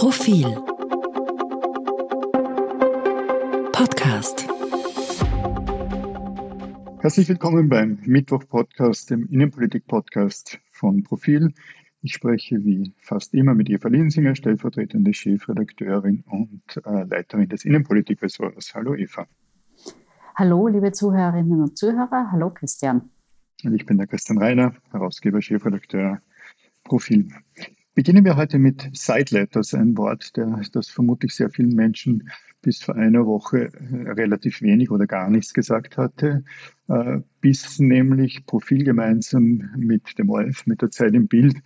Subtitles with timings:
[0.00, 0.46] Profil
[3.70, 4.48] Podcast
[7.02, 11.52] Herzlich willkommen beim Mittwoch-Podcast, dem Innenpolitik-Podcast von Profil.
[12.00, 18.74] Ich spreche wie fast immer mit Eva Linsinger, stellvertretende Chefredakteurin und äh, Leiterin des Innenpolitik-Ressorts.
[18.74, 19.26] Hallo Eva.
[20.34, 22.32] Hallo, liebe Zuhörerinnen und Zuhörer.
[22.32, 23.10] Hallo Christian.
[23.64, 26.22] Und ich bin der Christian Reiner, Herausgeber, Chefredakteur
[26.84, 27.28] Profil.
[27.94, 30.32] Beginnen wir heute mit Side Letters, ein Wort,
[30.72, 32.30] das vermutlich sehr vielen Menschen
[32.62, 36.44] bis vor einer Woche äh, relativ wenig oder gar nichts gesagt hatte,
[36.86, 41.56] äh, bis nämlich Profil gemeinsam mit dem ORF, mit der Zeit im Bild,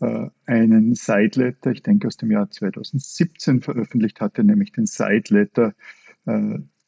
[0.00, 5.24] äh, einen Side Letter, ich denke aus dem Jahr 2017 veröffentlicht hatte, nämlich den Side
[5.30, 5.74] Letter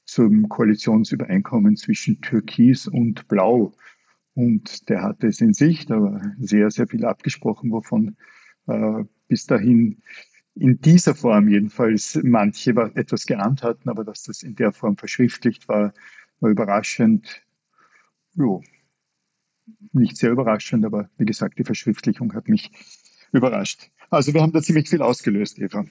[0.06, 3.74] zum Koalitionsübereinkommen zwischen Türkis und Blau.
[4.32, 8.16] Und der hatte es in sich, da war sehr, sehr viel abgesprochen, wovon
[8.66, 10.02] äh, bis dahin
[10.54, 15.68] in dieser Form jedenfalls manche etwas geahnt hatten, aber dass das in der Form verschriftlicht
[15.68, 15.92] war,
[16.40, 17.42] war überraschend.
[18.34, 18.62] Jo,
[19.92, 22.70] nicht sehr überraschend, aber wie gesagt, die Verschriftlichung hat mich
[23.32, 23.90] überrascht.
[24.10, 25.84] Also wir haben da ziemlich viel ausgelöst, Eva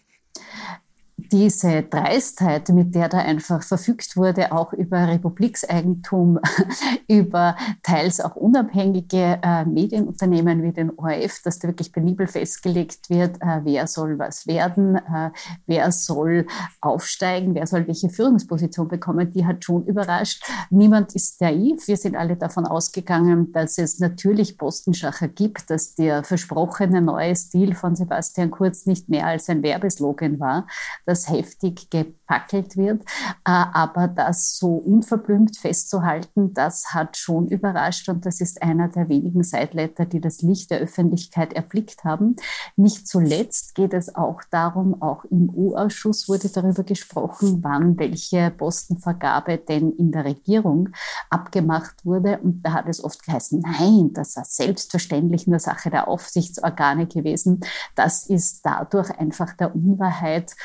[1.31, 6.39] diese Dreistheit, mit der da einfach verfügt wurde, auch über Republikseigentum,
[7.07, 13.41] über teils auch unabhängige äh, Medienunternehmen wie den ORF, dass da wirklich penibel festgelegt wird,
[13.41, 15.31] äh, wer soll was werden, äh,
[15.65, 16.47] wer soll
[16.81, 20.43] aufsteigen, wer soll welche Führungsposition bekommen, die hat schon überrascht.
[20.69, 21.87] Niemand ist naiv.
[21.87, 27.75] Wir sind alle davon ausgegangen, dass es natürlich Postenschacher gibt, dass der versprochene neue Stil
[27.75, 30.67] von Sebastian Kurz nicht mehr als ein Werbeslogan war
[31.05, 31.89] das heftig
[32.25, 33.01] gepackelt wird.
[33.45, 39.09] Äh, aber das so unverblümt festzuhalten, das hat schon überrascht und das ist einer der
[39.09, 42.35] wenigen Sideletter, die das Licht der Öffentlichkeit erblickt haben.
[42.75, 49.57] Nicht zuletzt geht es auch darum, auch im U-Ausschuss wurde darüber gesprochen, wann welche Postenvergabe
[49.57, 50.89] denn in der Regierung
[51.29, 52.39] abgemacht wurde.
[52.39, 57.61] Und da hat es oft geheißen, nein, das sei selbstverständlich nur Sache der Aufsichtsorgane gewesen.
[57.95, 60.55] Das ist dadurch einfach der Unwahrheit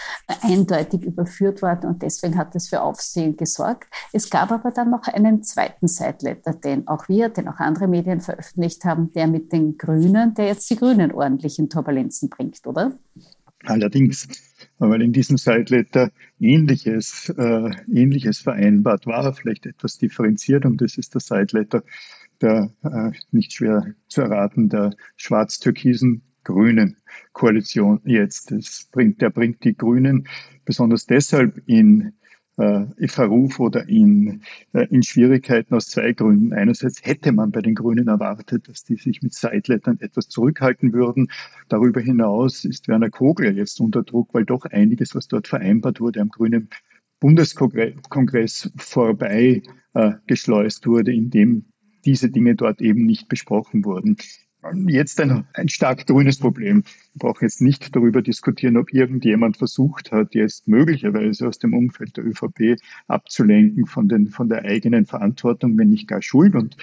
[0.43, 3.89] eindeutig überführt worden und deswegen hat es für Aufsehen gesorgt.
[4.13, 8.21] Es gab aber dann noch einen zweiten Sideletter, den auch wir, den auch andere Medien
[8.21, 12.93] veröffentlicht haben, der mit den Grünen, der jetzt die Grünen ordentlich in Turbulenzen bringt, oder?
[13.65, 14.27] Allerdings,
[14.79, 21.15] weil in diesem Sideletter Ähnliches, äh, Ähnliches vereinbart war, vielleicht etwas differenziert und das ist
[21.15, 21.83] der Sideletter
[22.41, 26.97] der äh, nicht schwer zu erraten, der schwarz-türkisen grünen
[27.33, 28.51] Koalition jetzt.
[28.51, 30.27] Das bringt, der bringt die Grünen
[30.65, 32.13] besonders deshalb in
[32.57, 36.53] äh, Verruf oder in, äh, in Schwierigkeiten aus zwei Gründen.
[36.53, 41.31] Einerseits hätte man bei den Grünen erwartet, dass die sich mit Sidelettern etwas zurückhalten würden.
[41.69, 46.21] Darüber hinaus ist Werner Kogler jetzt unter Druck, weil doch einiges, was dort vereinbart wurde,
[46.21, 46.69] am grünen
[47.21, 49.63] Bundeskongress vorbei
[49.95, 51.67] äh, geschleust wurde, indem
[52.05, 54.17] diese Dinge dort eben nicht besprochen wurden
[54.87, 56.85] jetzt ein, ein stark grünes Problem.
[57.15, 62.17] Wir brauchen jetzt nicht darüber diskutieren, ob irgendjemand versucht hat, jetzt möglicherweise aus dem Umfeld
[62.17, 66.55] der ÖVP abzulenken von, den, von der eigenen Verantwortung, wenn nicht gar Schuld.
[66.55, 66.77] Und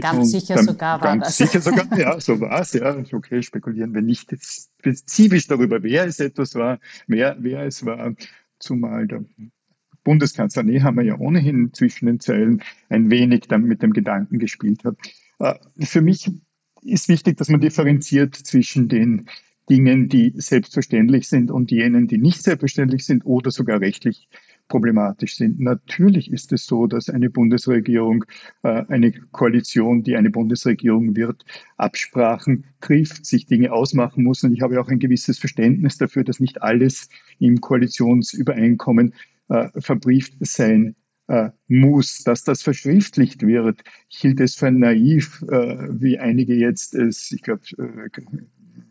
[0.00, 1.36] Ganz sicher sogar war ganz das.
[1.36, 2.96] Sicher sogar, ja, so war es, ja.
[3.12, 4.34] Okay, spekulieren wir nicht
[4.80, 8.12] spezifisch darüber, wer es etwas war, wer, wer es war,
[8.58, 9.24] zumal der
[10.02, 14.96] Bundeskanzler Nehammer ja ohnehin zwischen den Zeilen ein wenig dann mit dem Gedanken gespielt hat.
[15.38, 15.54] Äh,
[15.84, 16.30] für mich
[16.82, 19.28] ist wichtig, dass man differenziert zwischen den
[19.68, 24.28] Dingen, die selbstverständlich sind und jenen, die nicht selbstverständlich sind oder sogar rechtlich
[24.68, 25.60] problematisch sind.
[25.60, 28.24] Natürlich ist es so, dass eine Bundesregierung,
[28.62, 31.44] äh, eine Koalition, die eine Bundesregierung wird,
[31.76, 34.44] Absprachen trifft, sich Dinge ausmachen muss.
[34.44, 37.08] Und ich habe auch ein gewisses Verständnis dafür, dass nicht alles
[37.38, 39.14] im Koalitionsübereinkommen
[39.48, 40.94] äh, verbrieft sein
[41.28, 43.82] äh, muss, dass das verschriftlicht wird.
[44.08, 48.08] Ich hielt es für naiv, äh, wie einige jetzt es, ich glaube, äh,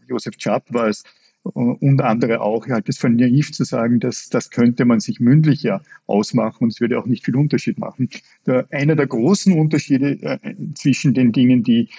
[0.08, 1.03] Josef Czap war es,
[1.44, 2.66] äh, und andere auch.
[2.66, 6.66] Ich halte es für naiv zu sagen, dass das könnte man sich mündlich ja ausmachen
[6.66, 8.10] und es würde auch nicht viel Unterschied machen.
[8.45, 11.90] Der, einer der großen Unterschiede äh, zwischen den Dingen, die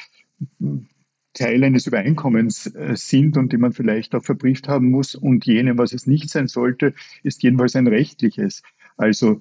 [1.34, 5.78] Teil eines Übereinkommens äh, sind und die man vielleicht auch verbrieft haben muss und jenem,
[5.78, 8.62] was es nicht sein sollte, ist jedenfalls ein rechtliches.
[8.96, 9.40] Also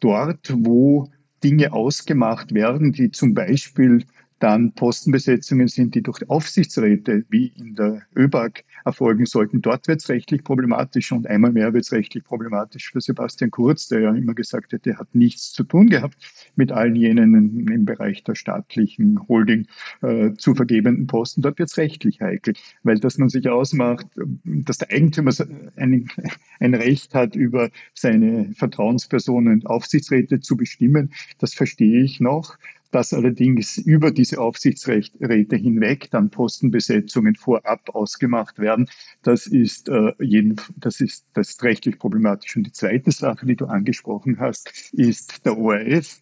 [0.00, 1.08] dort, wo
[1.42, 4.04] Dinge ausgemacht werden, die zum Beispiel
[4.40, 9.60] dann Postenbesetzungen sind, die durch Aufsichtsräte wie in der ÖBAG erfolgen sollten.
[9.60, 13.88] Dort wird es rechtlich problematisch und einmal mehr wird es rechtlich problematisch für Sebastian Kurz,
[13.88, 16.16] der ja immer gesagt hat, er hat nichts zu tun gehabt
[16.56, 19.66] mit all jenen im Bereich der staatlichen Holding
[20.02, 21.42] äh, zu vergebenden Posten.
[21.42, 24.06] Dort wird es rechtlich heikel, weil dass man sich ausmacht,
[24.44, 25.32] dass der Eigentümer
[25.76, 26.10] ein,
[26.58, 32.56] ein Recht hat, über seine Vertrauenspersonen Aufsichtsräte zu bestimmen, das verstehe ich noch
[32.90, 38.88] dass allerdings über diese Aufsichtsräte hinweg dann Postenbesetzungen vorab ausgemacht werden.
[39.22, 42.56] Das ist, äh, jeden, das ist, das ist rechtlich problematisch.
[42.56, 46.20] Und die zweite Sache, die du angesprochen hast, ist der ORF.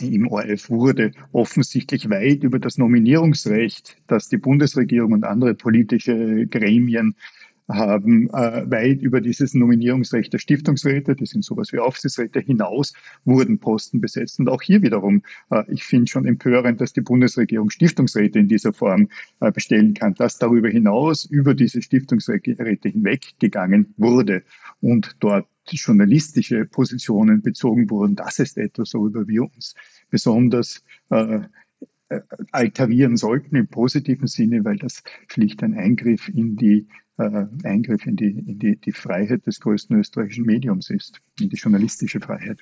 [0.00, 7.14] Im ORF wurde offensichtlich weit über das Nominierungsrecht, das die Bundesregierung und andere politische Gremien
[7.68, 12.92] haben äh, weit über dieses Nominierungsrecht der Stiftungsräte, das sind sowas wie Aufsichtsräte, hinaus
[13.24, 14.38] wurden Posten besetzt.
[14.40, 18.72] Und auch hier wiederum, äh, ich finde schon empörend, dass die Bundesregierung Stiftungsräte in dieser
[18.72, 19.08] Form
[19.40, 22.56] äh, bestellen kann, dass darüber hinaus über diese Stiftungsräte
[22.88, 24.42] hinweggegangen wurde
[24.80, 28.16] und dort journalistische Positionen bezogen wurden.
[28.16, 29.74] Das ist etwas, worüber wir uns
[30.10, 31.40] besonders äh,
[32.08, 32.20] äh
[32.50, 36.86] alterieren sollten im positiven Sinne, weil das schlicht ein Eingriff in die
[37.18, 41.56] äh, Eingriff in, die, in die, die Freiheit des größten österreichischen Mediums ist, in die
[41.56, 42.60] journalistische Freiheit.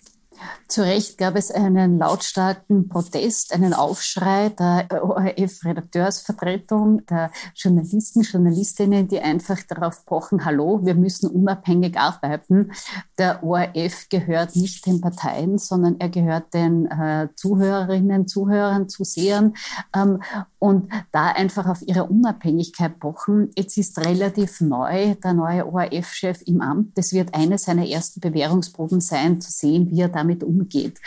[0.69, 9.19] Zu Recht gab es einen lautstarken Protest, einen Aufschrei der ORF-Redakteursvertretung, der Journalisten, Journalistinnen, die
[9.21, 12.71] einfach darauf pochen, hallo, wir müssen unabhängig arbeiten.
[13.19, 19.55] Der ORF gehört nicht den Parteien, sondern er gehört den äh, Zuhörerinnen, Zuhörern, Zusehern.
[19.95, 20.23] Ähm,
[20.61, 23.51] und da einfach auf ihre Unabhängigkeit pochen.
[23.57, 26.97] Jetzt ist relativ neu der neue ORF-Chef im Amt.
[26.97, 30.99] Das wird eine seiner ersten Bewährungsproben sein, zu sehen, wie er damit umgeht.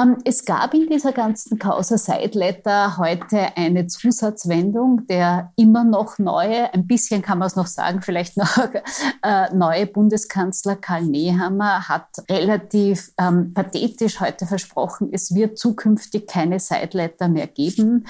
[0.00, 6.72] Ähm, es gab in dieser ganzen Causa Sideletter heute eine Zusatzwendung, der immer noch neue,
[6.72, 8.56] ein bisschen kann man es noch sagen, vielleicht noch
[9.22, 16.60] äh, neue Bundeskanzler Karl Nehammer hat relativ ähm, pathetisch heute versprochen, es wird zukünftig keine
[16.60, 18.06] Sideletter mehr geben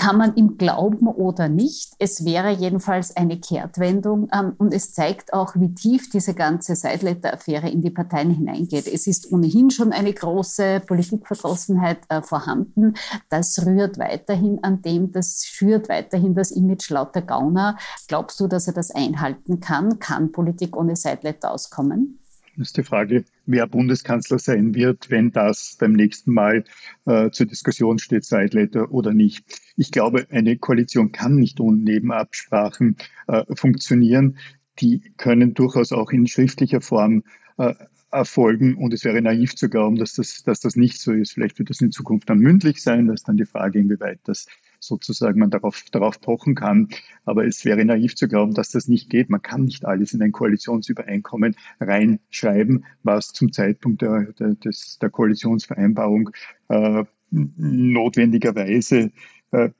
[0.00, 1.92] kann man ihm glauben oder nicht.
[1.98, 7.68] Es wäre jedenfalls eine Kehrtwendung ähm, und es zeigt auch, wie tief diese ganze Seidletter-Affäre
[7.68, 8.86] in die Parteien hineingeht.
[8.86, 12.94] Es ist ohnehin schon eine große Politikverdrossenheit äh, vorhanden.
[13.28, 17.76] Das rührt weiterhin an dem, das schürt weiterhin das Image lauter Gauner.
[18.08, 19.98] Glaubst du, dass er das einhalten kann?
[19.98, 22.19] Kann Politik ohne Seidletter auskommen?
[22.60, 26.64] Ist die Frage, wer Bundeskanzler sein wird, wenn das beim nächsten Mal
[27.06, 29.44] äh, zur Diskussion steht, Sideletter oder nicht.
[29.76, 32.96] Ich glaube, eine Koalition kann nicht ohne Nebenabsprachen
[33.28, 34.36] äh, funktionieren.
[34.78, 37.22] Die können durchaus auch in schriftlicher Form
[37.56, 37.72] äh,
[38.10, 41.32] erfolgen und es wäre naiv zu glauben, dass das, dass das nicht so ist.
[41.32, 43.06] Vielleicht wird das in Zukunft dann mündlich sein.
[43.06, 44.46] Das ist dann die Frage, inwieweit das
[44.80, 46.88] sozusagen man darauf, darauf pochen kann.
[47.24, 49.30] Aber es wäre naiv zu glauben, dass das nicht geht.
[49.30, 55.10] Man kann nicht alles in ein Koalitionsübereinkommen reinschreiben, was zum Zeitpunkt der, der, des, der
[55.10, 56.30] Koalitionsvereinbarung
[56.68, 59.12] äh, notwendigerweise
[59.52, 59.70] äh,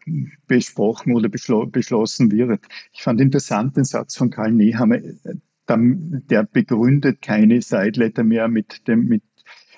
[0.47, 2.61] besprochen oder beschlo beschlossen wird.
[2.93, 5.35] Ich fand interessant den Satz von Karl Nehammer, äh,
[5.69, 9.23] der begründet keine Sideletter mehr mit dem, mit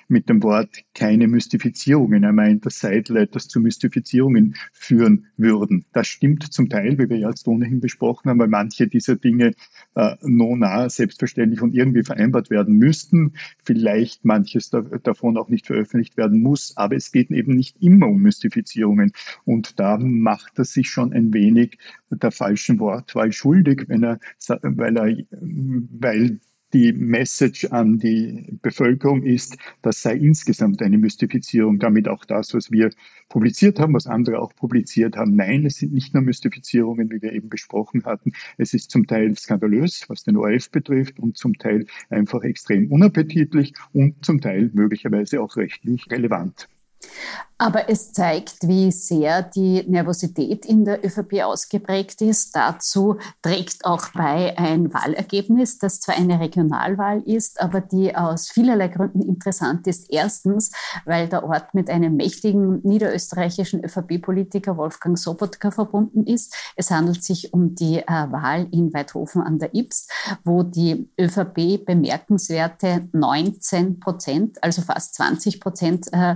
[0.07, 2.23] mit dem Wort keine Mystifizierungen.
[2.23, 5.85] Er meint, dass Sideletters zu Mystifizierungen führen würden.
[5.93, 9.53] Das stimmt zum Teil, wie wir jetzt ohnehin besprochen haben, weil manche dieser Dinge
[9.95, 13.33] äh, nona selbstverständlich und irgendwie vereinbart werden müssten.
[13.63, 18.07] Vielleicht manches da, davon auch nicht veröffentlicht werden muss, aber es geht eben nicht immer
[18.07, 19.11] um Mystifizierungen.
[19.45, 21.77] Und da macht er sich schon ein wenig
[22.09, 24.19] der falschen Wortwahl schuldig, wenn er,
[24.61, 26.39] weil er, weil
[26.73, 32.71] die Message an die Bevölkerung ist, das sei insgesamt eine Mystifizierung, damit auch das, was
[32.71, 32.89] wir
[33.29, 35.35] publiziert haben, was andere auch publiziert haben.
[35.35, 38.33] Nein, es sind nicht nur Mystifizierungen, wie wir eben besprochen hatten.
[38.57, 43.73] Es ist zum Teil skandalös, was den ORF betrifft und zum Teil einfach extrem unappetitlich
[43.93, 46.67] und zum Teil möglicherweise auch rechtlich relevant.
[47.63, 52.53] Aber es zeigt, wie sehr die Nervosität in der ÖVP ausgeprägt ist.
[52.53, 58.89] Dazu trägt auch bei ein Wahlergebnis, das zwar eine Regionalwahl ist, aber die aus vielerlei
[58.89, 60.07] Gründen interessant ist.
[60.09, 60.73] Erstens,
[61.05, 66.53] weil der Ort mit einem mächtigen niederösterreichischen ÖVP-Politiker Wolfgang Sobotka verbunden ist.
[66.75, 70.09] Es handelt sich um die äh, Wahl in Weidhofen an der Ips,
[70.43, 76.35] wo die ÖVP bemerkenswerte 19 Prozent, also fast 20 Prozent äh,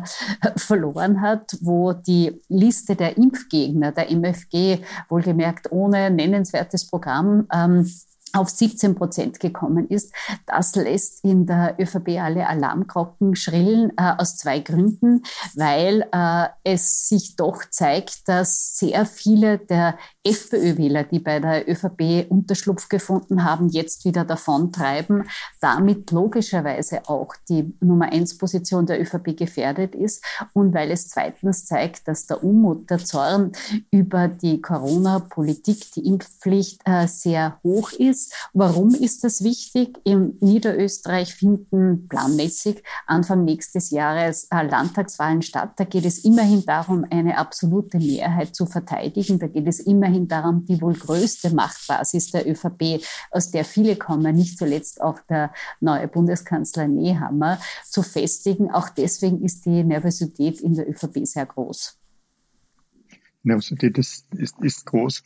[0.56, 7.90] verloren hat, wo die Liste der Impfgegner, der MFG, wohlgemerkt ohne nennenswertes Programm, ähm,
[8.34, 10.14] auf 17 Prozent gekommen ist.
[10.46, 15.24] Das lässt in der ÖVP alle Alarmglocken schrillen, äh, aus zwei Gründen,
[15.56, 19.98] weil äh, es sich doch zeigt, dass sehr viele der
[20.28, 25.24] FPÖ-Wähler, die bei der ÖVP Unterschlupf gefunden haben, jetzt wieder davontreiben,
[25.60, 31.66] damit logischerweise auch die Nummer eins Position der ÖVP gefährdet ist und weil es zweitens
[31.66, 33.52] zeigt, dass der Unmut, der Zorn
[33.92, 38.34] über die Corona-Politik, die Impfpflicht äh, sehr hoch ist.
[38.54, 39.98] Warum ist das wichtig?
[40.04, 45.74] In Niederösterreich finden planmäßig Anfang nächstes Jahres äh, Landtagswahlen statt.
[45.78, 49.40] Da geht es immerhin darum, eine absolute Mehrheit zu verteidigen.
[49.40, 54.34] Da geht es immerhin darum, die wohl größte Machtbasis der ÖVP, aus der viele kommen,
[54.34, 58.72] nicht zuletzt auch der neue Bundeskanzler Nehammer, zu festigen.
[58.72, 62.00] Auch deswegen ist die Nervosität in der ÖVP sehr groß.
[63.44, 65.22] Nervosität ist, ist, ist groß.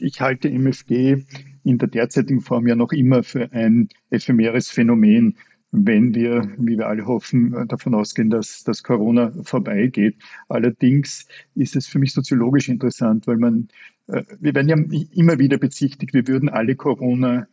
[0.00, 1.24] Ich halte MFG
[1.64, 5.36] in der derzeitigen Form ja noch immer für ein ephemeres Phänomen
[5.70, 10.16] wenn wir, wie wir alle hoffen, davon ausgehen, dass, dass Corona vorbeigeht.
[10.48, 13.68] Allerdings ist es für mich soziologisch interessant, weil man,
[14.08, 14.76] wir werden ja
[15.12, 17.46] immer wieder bezichtigt, wir würden alle Corona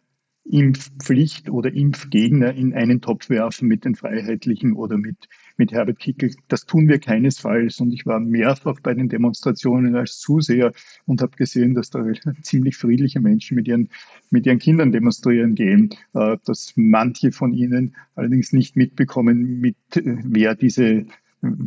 [0.46, 6.36] Impfpflicht oder Impfgegner in einen Topf werfen mit den Freiheitlichen oder mit, mit Herbert Kickel.
[6.48, 7.80] Das tun wir keinesfalls.
[7.80, 10.72] Und ich war mehrfach bei den Demonstrationen als Zuseher
[11.06, 12.06] und habe gesehen, dass da
[12.44, 13.90] ziemlich friedliche Menschen mit ihren,
[14.30, 15.90] mit ihren Kindern demonstrieren gehen.
[16.14, 21.08] Äh, dass manche von ihnen allerdings nicht mitbekommen, mit äh, wer diese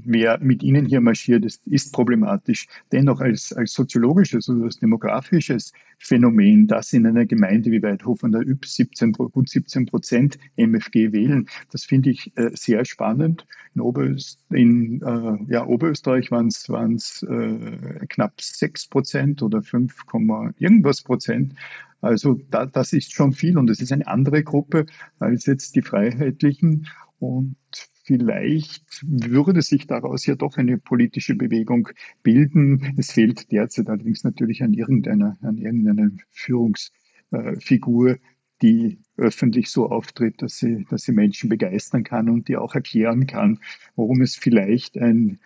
[0.04, 2.66] wer mit ihnen hier marschiert, ist, ist problematisch.
[2.92, 8.42] Dennoch als, als soziologisches oder als demografisches Phänomen, dass in einer Gemeinde wie Weidhofen der
[8.42, 13.46] Yps 17, gut 17 Prozent MFG wählen, das finde ich äh, sehr spannend.
[13.74, 19.94] In, Oberöst, in äh, ja, Oberösterreich waren es äh, knapp 6 Prozent oder 5,
[20.58, 21.54] irgendwas Prozent.
[22.00, 24.86] Also da, das ist schon viel und es ist eine andere Gruppe
[25.18, 26.86] als jetzt die Freiheitlichen.
[27.18, 27.56] Und
[28.08, 31.90] Vielleicht würde sich daraus ja doch eine politische Bewegung
[32.22, 32.94] bilden.
[32.96, 38.16] Es fehlt derzeit allerdings natürlich an irgendeiner, an irgendeiner Führungsfigur,
[38.62, 43.26] die öffentlich so auftritt, dass sie, dass sie Menschen begeistern kann und die auch erklären
[43.26, 43.60] kann,
[43.94, 45.38] warum es vielleicht ein,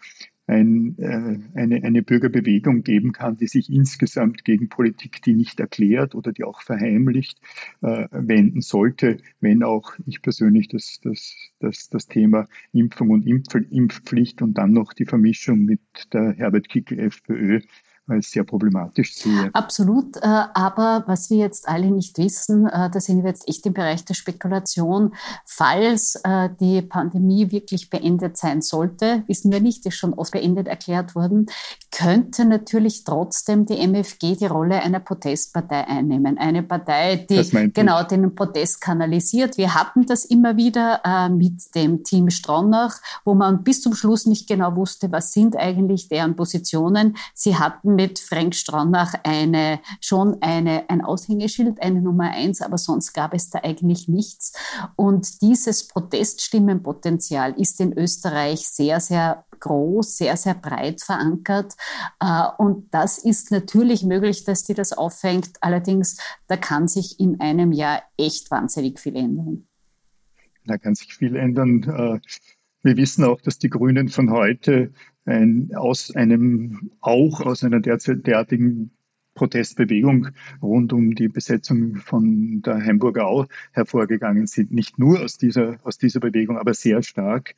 [0.46, 6.14] ein, äh, eine, eine Bürgerbewegung geben kann, die sich insgesamt gegen Politik, die nicht erklärt
[6.14, 7.40] oder die auch verheimlicht,
[7.80, 13.54] äh, wenden sollte, wenn auch ich persönlich das, das, das, das Thema Impfung und Impf
[13.54, 15.80] Impfpflicht und dann noch die Vermischung mit
[16.12, 17.60] der Herbert Kickel FPÖ
[18.08, 19.50] als sehr problematisch sehe.
[19.52, 23.64] Absolut, äh, aber was wir jetzt alle nicht wissen, äh, da sind wir jetzt echt
[23.64, 25.14] im Bereich der Spekulation.
[25.44, 30.66] Falls äh, die Pandemie wirklich beendet sein sollte, wissen wir nicht, ist schon oft beendet
[30.66, 31.46] erklärt worden,
[31.92, 36.38] könnte natürlich trotzdem die MFG die Rolle einer Protestpartei einnehmen.
[36.38, 39.56] Eine Partei, die genau den Protest kanalisiert.
[39.58, 44.48] Wir hatten das immer wieder mit dem Team Stronach, wo man bis zum Schluss nicht
[44.48, 47.16] genau wusste, was sind eigentlich deren Positionen.
[47.34, 53.12] Sie hatten mit Frank Stronach eine, schon eine, ein Aushängeschild, eine Nummer eins, aber sonst
[53.12, 54.52] gab es da eigentlich nichts.
[54.96, 61.74] Und dieses Proteststimmenpotenzial ist in Österreich sehr, sehr groß, sehr, sehr breit verankert.
[62.20, 65.50] Äh, und das ist natürlich möglich, dass die das auffängt.
[65.60, 66.18] Allerdings,
[66.48, 69.66] da kann sich in einem Jahr echt wahnsinnig viel ändern.
[70.66, 71.82] Da kann sich viel ändern.
[71.82, 72.20] Äh,
[72.82, 74.92] wir wissen auch, dass die Grünen von heute
[75.24, 78.90] ein, aus einem, auch aus einer derzeit derartigen
[79.34, 80.28] Protestbewegung
[80.60, 84.72] rund um die Besetzung von der Hamburger Au hervorgegangen sind.
[84.72, 87.54] Nicht nur aus dieser, aus dieser Bewegung, aber sehr stark.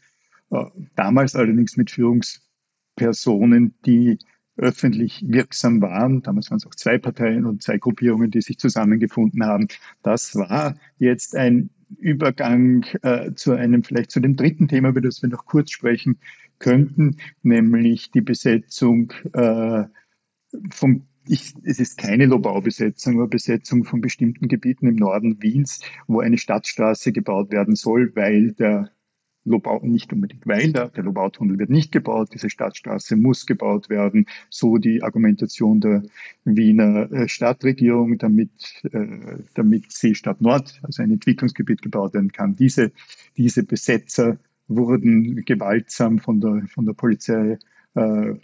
[0.50, 4.18] Äh, damals allerdings mit Führungspersonen, die
[4.56, 6.22] öffentlich wirksam waren.
[6.22, 9.66] Damals waren es auch zwei Parteien und zwei Gruppierungen, die sich zusammengefunden haben.
[10.02, 15.22] Das war jetzt ein Übergang äh, zu einem, vielleicht zu dem dritten Thema, über das
[15.22, 16.18] wir noch kurz sprechen
[16.58, 19.84] könnten, nämlich die Besetzung äh,
[20.70, 26.20] vom ich, es ist keine Lobau-Besetzung, aber Besetzung von bestimmten Gebieten im Norden Wiens, wo
[26.20, 28.90] eine Stadtstraße gebaut werden soll, weil der
[29.44, 34.26] Lobau, nicht unbedingt weil der, der Lobautunnel wird nicht gebaut, diese Stadtstraße muss gebaut werden,
[34.48, 36.02] so die Argumentation der
[36.44, 38.50] Wiener äh, Stadtregierung, damit,
[38.90, 42.56] äh, damit Seestadt Nord, also ein Entwicklungsgebiet gebaut werden kann.
[42.56, 42.90] Diese,
[43.36, 47.58] diese Besetzer wurden gewaltsam von der, von der Polizei
[47.94, 48.34] äh,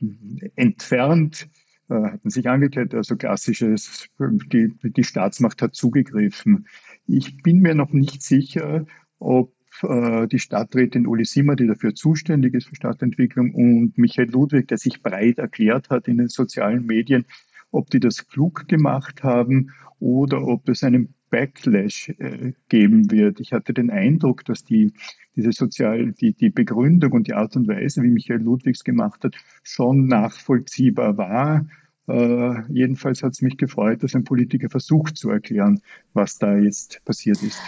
[0.57, 1.49] entfernt,
[1.89, 6.67] äh, hatten sich angekleidet, also klassisches, die, die Staatsmacht hat zugegriffen.
[7.07, 8.87] Ich bin mir noch nicht sicher,
[9.19, 14.69] ob äh, die Stadträtin Uli Simmer, die dafür zuständig ist für Stadtentwicklung, und Michael Ludwig,
[14.69, 17.25] der sich breit erklärt hat in den sozialen Medien,
[17.71, 23.41] ob die das klug gemacht haben oder ob es einen Backlash äh, geben wird.
[23.41, 24.93] Ich hatte den Eindruck, dass die,
[25.37, 29.35] diese sozial, die, die Begründung und die Art und Weise, wie Michael Ludwigs gemacht hat,
[29.63, 31.67] schon nachvollziehbar war.
[32.09, 35.81] Äh, jedenfalls hat es mich gefreut, dass ein Politiker versucht zu erklären,
[36.13, 37.61] was da jetzt passiert ist.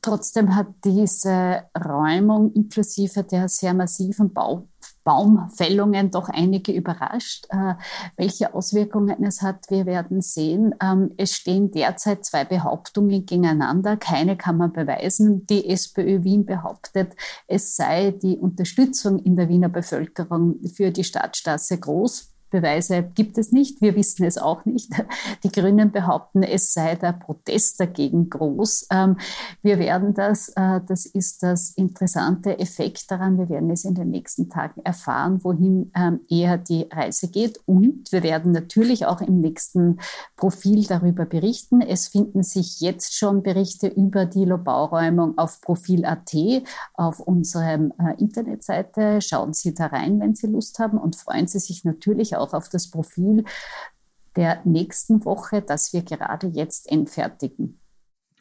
[0.00, 4.68] Trotzdem hat diese Räumung inklusive der sehr massiven Bau
[5.04, 7.46] Baumfällungen doch einige überrascht.
[7.50, 7.74] Äh,
[8.16, 10.74] welche Auswirkungen es hat, wir werden sehen.
[10.82, 13.96] Ähm, es stehen derzeit zwei Behauptungen gegeneinander.
[13.96, 15.46] Keine kann man beweisen.
[15.46, 17.14] Die SPÖ Wien behauptet,
[17.46, 22.31] es sei die Unterstützung in der Wiener Bevölkerung für die Stadtstraße groß.
[22.52, 23.80] Beweise gibt es nicht.
[23.80, 24.92] Wir wissen es auch nicht.
[25.42, 28.88] Die Grünen behaupten, es sei der Protest dagegen groß.
[28.90, 29.16] Ähm,
[29.62, 33.38] wir werden das, äh, das ist das interessante Effekt daran.
[33.38, 37.58] Wir werden es in den nächsten Tagen erfahren, wohin ähm, eher die Reise geht.
[37.64, 39.98] Und wir werden natürlich auch im nächsten
[40.36, 41.80] Profil darüber berichten.
[41.80, 46.34] Es finden sich jetzt schon Berichte über die Lobauräumung auf Profil.at
[46.94, 49.22] auf unserer äh, Internetseite.
[49.22, 52.52] Schauen Sie da rein, wenn Sie Lust haben und freuen Sie sich natürlich auch auch
[52.52, 53.44] auf das Profil
[54.36, 57.78] der nächsten Woche, das wir gerade jetzt entfertigen.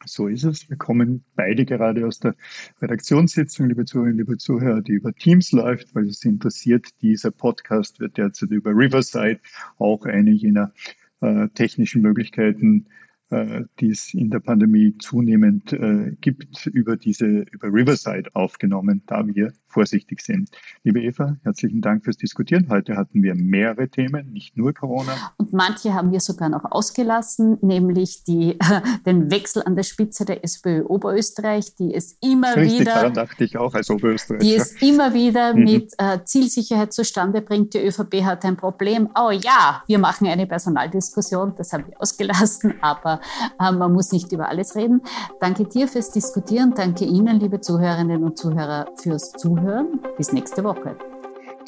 [0.06, 0.68] So ist es.
[0.68, 2.36] Wir kommen beide gerade aus der
[2.82, 6.88] Redaktionssitzung, liebe Zuhörerinnen, liebe Zuhörer, die über Teams läuft, weil es interessiert.
[7.02, 9.40] Dieser Podcast wird derzeit über Riverside,
[9.78, 10.74] auch eine jener
[11.22, 12.88] äh, technischen Möglichkeiten
[13.32, 19.26] äh, die es in der Pandemie zunehmend äh, gibt, über diese, über Riverside aufgenommen, da
[19.26, 20.50] wir vorsichtig sind.
[20.84, 22.68] Liebe Eva, herzlichen Dank fürs Diskutieren.
[22.70, 25.14] Heute hatten wir mehrere Themen, nicht nur Corona.
[25.38, 28.58] Und manche haben wir sogar noch ausgelassen, nämlich die,
[29.06, 33.44] den Wechsel an der Spitze der SPÖ Oberösterreich, die es immer Richtig, wieder, daran dachte
[33.44, 34.44] ich auch als Oberösterreicher.
[34.44, 35.64] die es immer wieder mhm.
[35.64, 37.74] mit äh, Zielsicherheit zustande bringt.
[37.74, 39.10] Die ÖVP hat ein Problem.
[39.16, 43.22] Oh ja, wir machen eine Personaldiskussion, das haben wir ausgelassen, aber
[43.60, 45.02] äh, man muss nicht über alles reden.
[45.40, 46.74] Danke dir fürs Diskutieren.
[46.76, 50.00] Danke Ihnen, liebe Zuhörerinnen und Zuhörer, fürs Zuhören.
[50.18, 50.96] Bis nächste Woche.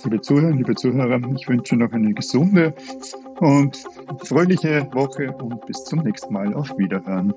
[0.03, 2.73] Liebe Zuhörer, liebe Zuhörer, ich wünsche noch eine gesunde
[3.39, 3.77] und
[4.23, 6.53] fröhliche Woche und bis zum nächsten Mal.
[6.55, 7.35] Auf Wiederhören.